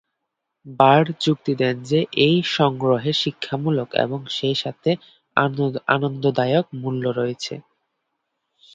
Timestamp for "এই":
2.25-2.37